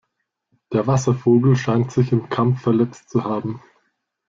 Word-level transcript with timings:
Der 0.73 0.87
Wasservogel 0.87 1.55
scheint 1.55 1.91
sich 1.91 2.11
im 2.11 2.27
Kampf 2.27 2.61
verletzt 2.61 3.07
zu 3.11 3.23
haben. 3.23 3.61